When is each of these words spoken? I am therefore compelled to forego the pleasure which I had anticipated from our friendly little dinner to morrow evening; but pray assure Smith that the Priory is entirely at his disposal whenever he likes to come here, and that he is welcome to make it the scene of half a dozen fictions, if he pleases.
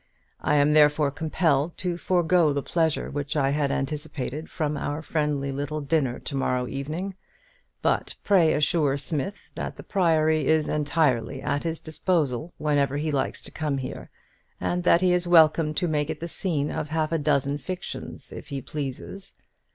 I 0.41 0.55
am 0.55 0.73
therefore 0.73 1.11
compelled 1.11 1.77
to 1.77 1.95
forego 1.95 2.53
the 2.53 2.63
pleasure 2.63 3.11
which 3.11 3.37
I 3.37 3.51
had 3.51 3.71
anticipated 3.71 4.49
from 4.49 4.75
our 4.75 5.03
friendly 5.03 5.51
little 5.51 5.79
dinner 5.79 6.17
to 6.17 6.35
morrow 6.35 6.67
evening; 6.67 7.13
but 7.83 8.15
pray 8.23 8.55
assure 8.55 8.97
Smith 8.97 9.35
that 9.53 9.75
the 9.77 9.83
Priory 9.83 10.47
is 10.47 10.67
entirely 10.67 11.39
at 11.39 11.61
his 11.65 11.79
disposal 11.79 12.51
whenever 12.57 12.97
he 12.97 13.11
likes 13.11 13.43
to 13.43 13.51
come 13.51 13.77
here, 13.77 14.09
and 14.59 14.83
that 14.85 15.01
he 15.01 15.13
is 15.13 15.27
welcome 15.27 15.71
to 15.75 15.87
make 15.87 16.09
it 16.09 16.19
the 16.19 16.27
scene 16.27 16.71
of 16.71 16.89
half 16.89 17.11
a 17.11 17.19
dozen 17.19 17.59
fictions, 17.59 18.33
if 18.33 18.47
he 18.47 18.59
pleases. 18.59 19.35